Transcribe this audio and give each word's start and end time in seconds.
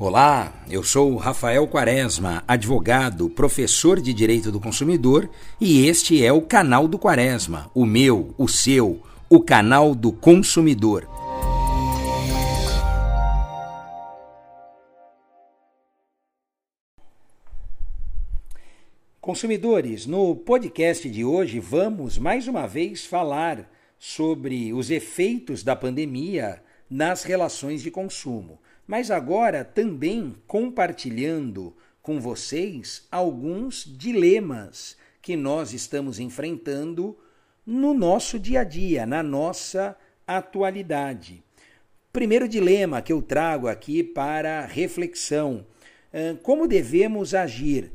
Olá, 0.00 0.64
eu 0.70 0.84
sou 0.84 1.16
Rafael 1.16 1.66
Quaresma, 1.66 2.44
advogado, 2.46 3.28
professor 3.28 4.00
de 4.00 4.14
Direito 4.14 4.52
do 4.52 4.60
Consumidor, 4.60 5.28
e 5.60 5.88
este 5.88 6.24
é 6.24 6.32
o 6.32 6.40
canal 6.40 6.86
do 6.86 6.96
Quaresma, 6.96 7.68
o 7.74 7.84
meu, 7.84 8.32
o 8.38 8.46
seu, 8.46 9.02
o 9.28 9.40
canal 9.40 9.96
do 9.96 10.12
consumidor. 10.12 11.04
Consumidores, 19.20 20.06
no 20.06 20.36
podcast 20.36 21.10
de 21.10 21.24
hoje 21.24 21.58
vamos 21.58 22.18
mais 22.18 22.46
uma 22.46 22.68
vez 22.68 23.04
falar 23.04 23.68
sobre 23.98 24.72
os 24.72 24.92
efeitos 24.92 25.64
da 25.64 25.74
pandemia 25.74 26.62
nas 26.88 27.24
relações 27.24 27.82
de 27.82 27.90
consumo 27.90 28.60
mas 28.88 29.10
agora 29.10 29.62
também 29.62 30.34
compartilhando 30.46 31.76
com 32.00 32.18
vocês 32.18 33.06
alguns 33.12 33.84
dilemas 33.84 34.96
que 35.20 35.36
nós 35.36 35.74
estamos 35.74 36.18
enfrentando 36.18 37.14
no 37.66 37.92
nosso 37.92 38.38
dia 38.38 38.60
a 38.60 38.64
dia, 38.64 39.04
na 39.04 39.22
nossa 39.22 39.94
atualidade. 40.26 41.42
Primeiro 42.10 42.48
dilema 42.48 43.02
que 43.02 43.12
eu 43.12 43.20
trago 43.20 43.68
aqui 43.68 44.02
para 44.02 44.64
reflexão: 44.64 45.66
como 46.42 46.66
devemos 46.66 47.34
agir? 47.34 47.92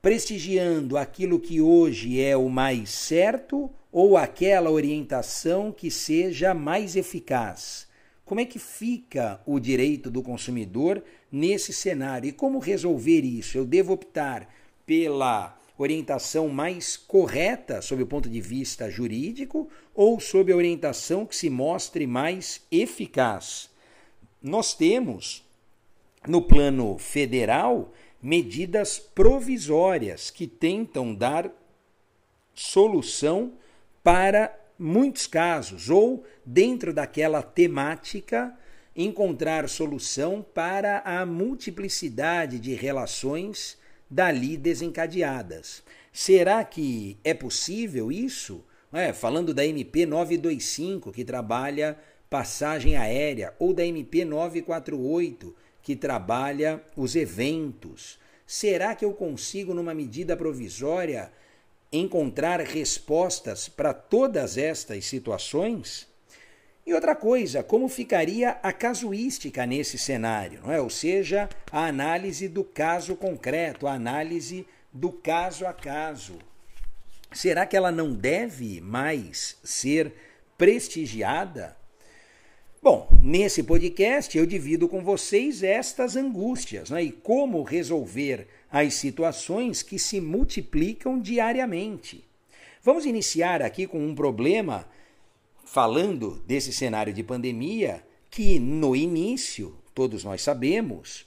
Prestigiando 0.00 0.96
aquilo 0.96 1.38
que 1.38 1.60
hoje 1.60 2.20
é 2.20 2.34
o 2.36 2.48
mais 2.48 2.88
certo 2.88 3.70
ou 3.92 4.16
aquela 4.16 4.70
orientação 4.70 5.70
que 5.70 5.90
seja 5.90 6.54
mais 6.54 6.96
eficaz? 6.96 7.86
Como 8.32 8.40
é 8.40 8.46
que 8.46 8.58
fica 8.58 9.42
o 9.44 9.60
direito 9.60 10.10
do 10.10 10.22
consumidor 10.22 11.04
nesse 11.30 11.70
cenário 11.70 12.26
e 12.26 12.32
como 12.32 12.58
resolver 12.58 13.20
isso? 13.20 13.58
Eu 13.58 13.66
devo 13.66 13.92
optar 13.92 14.48
pela 14.86 15.54
orientação 15.76 16.48
mais 16.48 16.96
correta 16.96 17.82
sob 17.82 18.02
o 18.02 18.06
ponto 18.06 18.30
de 18.30 18.40
vista 18.40 18.88
jurídico 18.90 19.68
ou 19.94 20.18
sob 20.18 20.50
a 20.50 20.56
orientação 20.56 21.26
que 21.26 21.36
se 21.36 21.50
mostre 21.50 22.06
mais 22.06 22.62
eficaz? 22.70 23.68
Nós 24.42 24.72
temos 24.72 25.44
no 26.26 26.40
plano 26.40 26.96
federal 26.96 27.92
medidas 28.22 28.98
provisórias 28.98 30.30
que 30.30 30.46
tentam 30.46 31.14
dar 31.14 31.50
solução 32.54 33.52
para 34.02 34.58
muitos 34.82 35.28
casos, 35.28 35.88
ou 35.88 36.24
dentro 36.44 36.92
daquela 36.92 37.40
temática, 37.40 38.52
encontrar 38.96 39.68
solução 39.68 40.44
para 40.54 40.98
a 41.00 41.24
multiplicidade 41.24 42.58
de 42.58 42.74
relações 42.74 43.78
dali 44.10 44.56
desencadeadas. 44.56 45.82
Será 46.12 46.62
que 46.64 47.16
é 47.22 47.32
possível 47.32 48.10
isso? 48.10 48.62
É, 48.92 49.12
falando 49.12 49.54
da 49.54 49.64
MP 49.64 50.04
925, 50.04 51.12
que 51.12 51.24
trabalha 51.24 51.96
passagem 52.28 52.96
aérea, 52.96 53.54
ou 53.58 53.72
da 53.72 53.86
MP 53.86 54.24
948, 54.24 55.54
que 55.80 55.94
trabalha 55.94 56.82
os 56.96 57.14
eventos. 57.14 58.18
Será 58.46 58.94
que 58.94 59.04
eu 59.04 59.12
consigo, 59.14 59.72
numa 59.72 59.94
medida 59.94 60.36
provisória, 60.36 61.32
encontrar 61.92 62.60
respostas 62.60 63.68
para 63.68 63.92
todas 63.92 64.56
estas 64.56 65.04
situações? 65.04 66.08
E 66.84 66.94
outra 66.94 67.14
coisa, 67.14 67.62
como 67.62 67.88
ficaria 67.88 68.58
a 68.62 68.72
casuística 68.72 69.64
nesse 69.64 69.96
cenário, 69.96 70.60
não 70.64 70.72
é? 70.72 70.80
Ou 70.80 70.90
seja, 70.90 71.48
a 71.70 71.86
análise 71.86 72.48
do 72.48 72.64
caso 72.64 73.14
concreto, 73.14 73.86
a 73.86 73.92
análise 73.92 74.66
do 74.92 75.12
caso 75.12 75.64
a 75.64 75.72
caso. 75.72 76.38
Será 77.32 77.64
que 77.66 77.76
ela 77.76 77.92
não 77.92 78.12
deve 78.12 78.80
mais 78.80 79.56
ser 79.62 80.12
prestigiada? 80.58 81.76
Bom, 82.82 83.08
nesse 83.22 83.62
podcast 83.62 84.36
eu 84.36 84.44
divido 84.44 84.88
com 84.88 85.04
vocês 85.04 85.62
estas 85.62 86.16
angústias 86.16 86.90
né, 86.90 87.04
e 87.04 87.12
como 87.12 87.62
resolver 87.62 88.48
as 88.72 88.94
situações 88.94 89.82
que 89.82 89.98
se 89.98 90.18
multiplicam 90.18 91.20
diariamente. 91.20 92.24
Vamos 92.82 93.04
iniciar 93.04 93.60
aqui 93.60 93.86
com 93.86 94.04
um 94.04 94.14
problema, 94.14 94.88
falando 95.64 96.42
desse 96.46 96.72
cenário 96.72 97.12
de 97.12 97.22
pandemia, 97.22 98.02
que 98.30 98.58
no 98.58 98.96
início, 98.96 99.76
todos 99.94 100.24
nós 100.24 100.40
sabemos, 100.40 101.26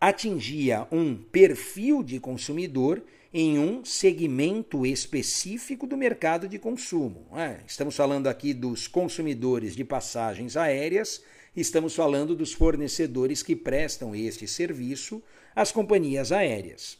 atingia 0.00 0.88
um 0.90 1.14
perfil 1.14 2.02
de 2.02 2.18
consumidor 2.18 3.02
em 3.32 3.58
um 3.58 3.84
segmento 3.84 4.86
específico 4.86 5.86
do 5.86 5.96
mercado 5.96 6.48
de 6.48 6.58
consumo. 6.58 7.26
É, 7.36 7.60
estamos 7.66 7.94
falando 7.94 8.26
aqui 8.26 8.54
dos 8.54 8.88
consumidores 8.88 9.76
de 9.76 9.84
passagens 9.84 10.56
aéreas, 10.56 11.22
estamos 11.56 11.94
falando 11.94 12.34
dos 12.34 12.52
fornecedores 12.52 13.42
que 13.42 13.56
prestam 13.56 14.14
este 14.14 14.46
serviço 14.46 15.22
às 15.54 15.72
companhias 15.72 16.30
aéreas. 16.32 16.98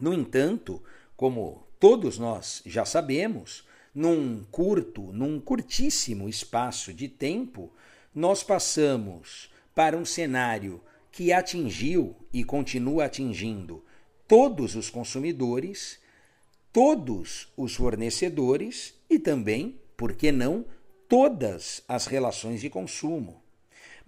No 0.00 0.12
entanto, 0.12 0.82
como 1.16 1.66
todos 1.78 2.18
nós 2.18 2.62
já 2.66 2.84
sabemos, 2.84 3.64
num 3.94 4.44
curto, 4.50 5.12
num 5.12 5.40
curtíssimo 5.40 6.28
espaço 6.28 6.92
de 6.92 7.08
tempo, 7.08 7.72
nós 8.14 8.42
passamos 8.42 9.50
para 9.74 9.96
um 9.96 10.04
cenário 10.04 10.80
que 11.12 11.32
atingiu 11.32 12.16
e 12.32 12.44
continua 12.44 13.04
atingindo 13.04 13.84
todos 14.26 14.76
os 14.76 14.90
consumidores, 14.90 15.98
todos 16.72 17.48
os 17.56 17.74
fornecedores 17.74 18.94
e 19.08 19.18
também, 19.18 19.80
por 19.96 20.14
que 20.14 20.30
não, 20.30 20.64
todas 21.08 21.82
as 21.88 22.06
relações 22.06 22.60
de 22.60 22.70
consumo. 22.70 23.39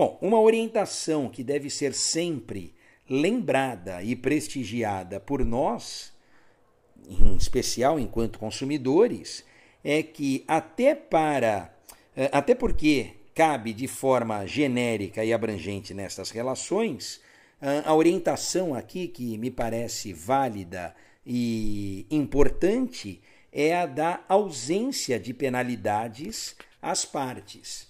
Bom, 0.00 0.16
uma 0.22 0.40
orientação 0.40 1.28
que 1.28 1.44
deve 1.44 1.68
ser 1.68 1.92
sempre 1.92 2.74
lembrada 3.06 4.02
e 4.02 4.16
prestigiada 4.16 5.20
por 5.20 5.44
nós, 5.44 6.10
em 7.06 7.36
especial 7.36 8.00
enquanto 8.00 8.38
consumidores, 8.38 9.44
é 9.84 10.02
que 10.02 10.42
até 10.48 10.94
para 10.94 11.70
eh, 12.16 12.30
até 12.32 12.54
porque 12.54 13.10
cabe 13.34 13.74
de 13.74 13.86
forma 13.86 14.46
genérica 14.46 15.22
e 15.22 15.34
abrangente 15.34 15.92
nestas 15.92 16.30
relações, 16.30 17.20
a 17.84 17.94
orientação 17.94 18.74
aqui, 18.74 19.06
que 19.06 19.36
me 19.36 19.50
parece 19.50 20.14
válida 20.14 20.96
e 21.26 22.06
importante, 22.10 23.20
é 23.52 23.76
a 23.76 23.84
da 23.84 24.24
ausência 24.30 25.20
de 25.20 25.34
penalidades 25.34 26.56
às 26.80 27.04
partes. 27.04 27.89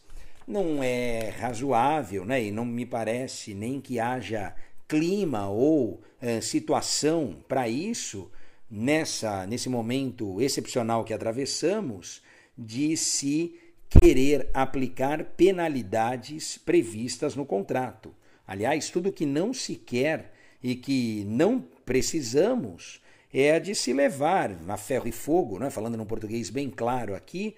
Não 0.51 0.83
é 0.83 1.29
razoável, 1.39 2.25
né? 2.25 2.43
e 2.43 2.51
não 2.51 2.65
me 2.65 2.85
parece 2.85 3.55
nem 3.55 3.81
que 3.81 4.01
haja 4.01 4.53
clima 4.89 5.49
ou 5.49 6.03
eh, 6.21 6.41
situação 6.41 7.37
para 7.47 7.69
isso 7.69 8.29
nessa 8.69 9.47
nesse 9.47 9.69
momento 9.69 10.43
excepcional 10.43 11.05
que 11.05 11.15
atravessamos 11.15 12.21
de 12.59 12.97
se 12.97 13.61
querer 13.89 14.51
aplicar 14.53 15.23
penalidades 15.23 16.59
previstas 16.59 17.37
no 17.37 17.47
contrato. 17.47 18.13
Aliás, 18.45 18.91
tudo 18.91 19.13
que 19.13 19.25
não 19.25 19.55
se 19.55 19.77
quer 19.77 20.33
e 20.61 20.75
que 20.75 21.25
não 21.29 21.65
precisamos 21.87 23.01
é 23.33 23.61
de 23.61 23.73
se 23.73 23.93
levar 23.93 24.51
a 24.67 24.77
ferro 24.77 25.07
e 25.07 25.13
fogo, 25.13 25.61
né? 25.61 25.71
falando 25.71 25.97
num 25.97 26.05
português 26.05 26.51
bem 26.51 26.69
claro 26.69 27.15
aqui, 27.15 27.55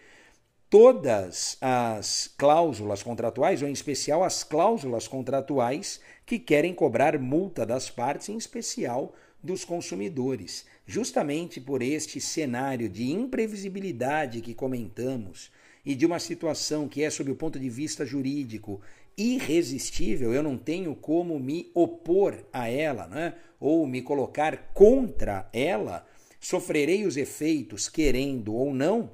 todas 0.72 1.58
as 1.60 2.32
cláusulas 2.38 3.02
contratuais, 3.02 3.60
ou 3.60 3.68
em 3.68 3.72
especial 3.72 4.24
as 4.24 4.42
cláusulas 4.42 5.06
contratuais 5.06 6.00
que 6.24 6.38
querem 6.38 6.72
cobrar 6.72 7.18
multa 7.18 7.66
das 7.66 7.90
partes, 7.90 8.30
em 8.30 8.38
especial 8.38 9.14
dos 9.42 9.66
consumidores. 9.66 10.64
Justamente 10.86 11.60
por 11.60 11.82
este 11.82 12.22
cenário 12.22 12.88
de 12.88 13.12
imprevisibilidade 13.12 14.40
que 14.40 14.54
comentamos 14.54 15.50
e 15.84 15.94
de 15.94 16.06
uma 16.06 16.18
situação 16.18 16.88
que 16.88 17.02
é, 17.02 17.10
sob 17.10 17.30
o 17.30 17.36
ponto 17.36 17.58
de 17.58 17.68
vista 17.68 18.06
jurídico, 18.06 18.80
irresistível, 19.14 20.32
eu 20.32 20.42
não 20.42 20.56
tenho 20.56 20.96
como 20.96 21.38
me 21.38 21.70
opor 21.74 22.46
a 22.50 22.66
ela, 22.70 23.06
né? 23.08 23.34
ou 23.60 23.86
me 23.86 24.00
colocar 24.00 24.72
contra 24.72 25.50
ela, 25.52 26.06
sofrerei 26.40 27.04
os 27.04 27.18
efeitos, 27.18 27.90
querendo 27.90 28.54
ou 28.54 28.72
não, 28.72 29.10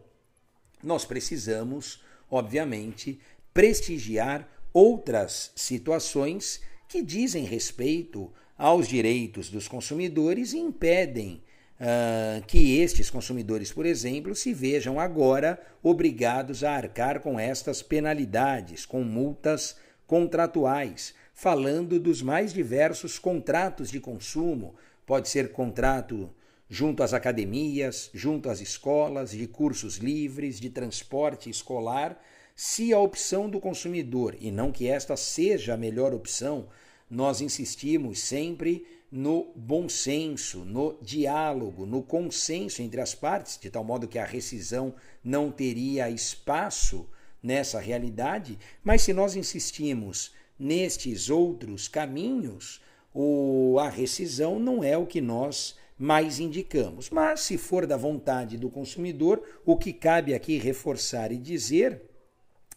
nós 0.83 1.05
precisamos, 1.05 2.03
obviamente, 2.31 3.21
prestigiar 3.53 4.49
outras 4.73 5.53
situações 5.57 6.61
que 6.89 7.03
dizem 7.03 7.45
respeito 7.45 8.33
aos 8.57 8.89
direitos 8.89 9.51
dos 9.51 9.69
consumidores 9.69 10.53
e 10.53 10.59
impedem 10.59 11.43
uh, 11.81 12.45
que 12.47 12.79
estes 12.79 13.11
consumidores, 13.11 13.73
por 13.73 13.87
exemplo, 13.87 14.35
se 14.35 14.53
vejam 14.53 14.99
agora 14.99 15.61
obrigados 15.83 16.65
a 16.65 16.73
arcar 16.73 17.21
com 17.21 17.39
estas 17.39 17.83
penalidades, 17.83 18.85
com 18.85 19.03
multas 19.03 19.77
contratuais, 20.07 21.15
falando 21.35 22.01
dos 22.01 22.23
mais 22.23 22.53
diversos 22.53 23.19
contratos 23.19 23.91
de 23.91 24.01
consumo. 24.01 24.75
Pode 25.07 25.29
ser 25.29 25.53
contrato 25.53 26.31
junto 26.69 27.03
às 27.03 27.15
academias, 27.15 28.11
junto 28.13 28.51
às 28.51 28.61
escolas, 28.61 29.31
de 29.31 29.47
cursos 29.47 29.97
livres, 29.97 30.61
de 30.61 30.69
transporte 30.69 31.49
escolar, 31.49 32.23
se 32.55 32.93
a 32.93 32.99
opção 32.99 33.49
do 33.49 33.61
consumidor, 33.61 34.37
e 34.41 34.51
não 34.51 34.73
que 34.73 34.89
esta 34.89 35.17
seja 35.17 35.75
a 35.75 35.77
melhor 35.77 36.13
opção, 36.13 36.69
nós 37.09 37.41
insistimos 37.41 38.21
sempre 38.21 38.87
no 39.11 39.51
bom 39.57 39.89
senso, 39.89 40.65
no 40.65 40.99
diálogo, 41.01 41.87
no 41.87 42.03
consenso 42.03 42.83
entre 42.83 43.01
as 43.01 43.15
partes, 43.15 43.59
de 43.59 43.71
tal 43.71 43.83
modo 43.83 44.09
que 44.09 44.19
a 44.19 44.25
rescisão 44.25 44.95
não 45.25 45.51
teria 45.51 46.11
espaço 46.11 47.09
nessa 47.43 47.81
realidade, 47.81 48.59
mas 48.85 49.03
se 49.03 49.13
nós 49.13 49.37
insistimos 49.37 50.35
nestes 50.59 51.31
outros 51.31 51.89
caminhos, 51.89 52.83
o, 53.15 53.79
a 53.81 53.89
rescisão 53.89 54.59
não 54.59 54.85
é 54.85 54.99
o 54.99 55.07
que 55.07 55.21
nós 55.21 55.77
mais 55.99 56.39
indicamos. 56.39 57.11
Mas, 57.11 57.41
se 57.41 57.59
for 57.59 57.87
da 57.87 57.97
vontade 57.97 58.57
do 58.57 58.71
consumidor, 58.71 59.43
o 59.67 59.77
que 59.77 59.93
cabe 59.93 60.33
aqui 60.33 60.57
reforçar 60.59 61.33
e 61.33 61.37
dizer 61.37 62.03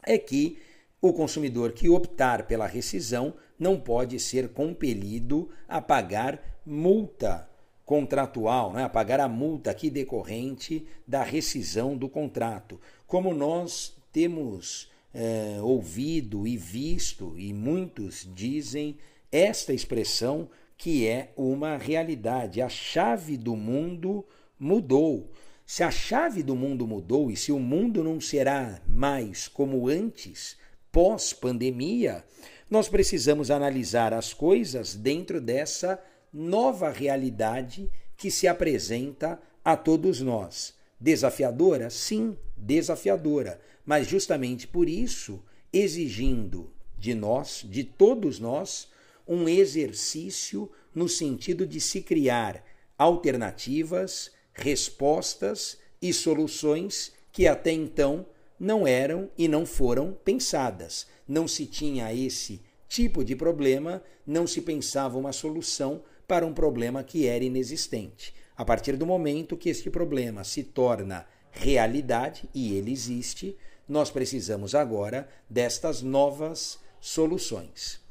é 0.04 0.18
que 0.18 0.58
o 1.02 1.14
consumidor 1.14 1.74
que 1.74 1.90
optar 1.90 2.48
pela 2.48 2.68
rescisão 2.68 3.34
não 3.58 3.80
pode 3.80 4.20
ser 4.20 4.50
compelido 4.50 5.50
a 5.68 5.80
pagar 5.80 6.60
multa 6.66 7.48
contratual, 7.86 8.74
né? 8.74 8.84
a 8.84 8.90
pagar 8.90 9.20
a 9.20 9.28
multa 9.28 9.72
aqui 9.72 9.90
decorrente 9.90 10.88
da 11.08 11.24
rescisão 11.24 11.98
do 11.98 12.08
contrato. 12.08 12.80
Como 13.06 13.34
nós 13.34 13.96
temos 14.12 14.90
é, 15.14 15.58
ouvido 15.62 16.48
e 16.48 16.58
visto, 16.58 17.38
e 17.38 17.54
muitos 17.54 18.28
dizem 18.34 18.98
esta 19.32 19.74
expressão 19.74 20.50
que 20.82 21.08
é 21.08 21.32
uma 21.38 21.78
realidade. 21.78 22.60
A 22.60 22.68
chave 22.68 23.38
do 23.38 23.56
mundo 23.56 24.26
mudou. 24.58 25.32
Se 25.64 25.84
a 25.84 25.92
chave 25.92 26.42
do 26.42 26.56
mundo 26.56 26.88
mudou 26.88 27.30
e 27.30 27.38
se 27.38 27.52
o 27.52 27.60
mundo 27.60 28.04
não 28.04 28.20
será 28.20 28.82
mais 28.88 29.48
como 29.48 29.88
antes, 29.88 30.58
pós-pandemia, 30.92 32.26
nós 32.68 32.90
precisamos 32.90 33.52
analisar 33.52 34.12
as 34.12 34.34
coisas 34.34 34.96
dentro 34.96 35.40
dessa 35.40 36.04
nova 36.34 36.90
realidade 36.90 37.88
que 38.18 38.32
se 38.32 38.48
apresenta 38.48 39.40
a 39.64 39.78
todos 39.78 40.20
nós. 40.20 40.74
Desafiadora? 41.00 41.92
Sim, 41.92 42.36
desafiadora, 42.58 43.62
mas 43.86 44.08
justamente 44.08 44.68
por 44.68 44.90
isso 44.90 45.44
exigindo 45.72 46.74
de 46.98 47.14
nós, 47.14 47.64
de 47.70 47.84
todos 47.84 48.40
nós, 48.40 48.90
um 49.32 49.48
exercício 49.48 50.70
no 50.94 51.08
sentido 51.08 51.66
de 51.66 51.80
se 51.80 52.02
criar 52.02 52.62
alternativas, 52.98 54.30
respostas 54.54 55.78
e 56.02 56.12
soluções 56.12 57.14
que 57.32 57.48
até 57.48 57.72
então 57.72 58.26
não 58.60 58.86
eram 58.86 59.32
e 59.38 59.48
não 59.48 59.66
foram 59.66 60.12
pensadas. 60.26 61.08
Não 61.26 61.48
se 61.48 61.66
tinha 61.66 62.14
esse 62.14 62.62
tipo 62.90 63.24
de 63.24 63.34
problema, 63.34 64.04
não 64.28 64.46
se 64.46 64.62
pensava 64.62 65.18
uma 65.18 65.32
solução 65.32 66.04
para 66.28 66.46
um 66.46 66.54
problema 66.54 67.02
que 67.02 67.26
era 67.26 67.46
inexistente. 67.46 68.36
A 68.58 68.66
partir 68.66 68.98
do 68.98 69.06
momento 69.06 69.56
que 69.56 69.70
este 69.70 69.90
problema 69.90 70.44
se 70.44 70.62
torna 70.62 71.26
realidade, 71.52 72.50
e 72.54 72.76
ele 72.76 72.92
existe, 72.92 73.58
nós 73.88 74.12
precisamos 74.12 74.76
agora 74.76 75.30
destas 75.50 76.02
novas 76.02 76.80
soluções. 77.00 78.02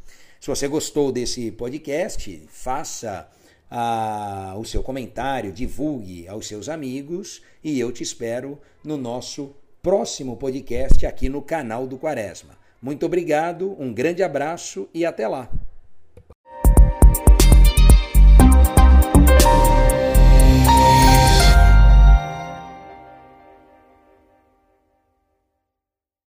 Se 0.40 0.48
você 0.48 0.66
gostou 0.66 1.12
desse 1.12 1.50
podcast, 1.50 2.42
faça 2.48 3.28
ah, 3.70 4.54
o 4.56 4.64
seu 4.64 4.82
comentário, 4.82 5.52
divulgue 5.52 6.26
aos 6.26 6.48
seus 6.48 6.70
amigos 6.70 7.42
e 7.62 7.78
eu 7.78 7.92
te 7.92 8.02
espero 8.02 8.58
no 8.82 8.96
nosso 8.96 9.54
próximo 9.82 10.38
podcast 10.38 11.04
aqui 11.04 11.28
no 11.28 11.42
canal 11.42 11.86
do 11.86 11.98
Quaresma. 11.98 12.58
Muito 12.80 13.04
obrigado, 13.04 13.76
um 13.78 13.92
grande 13.92 14.22
abraço 14.22 14.88
e 14.94 15.04
até 15.04 15.28
lá! 15.28 15.50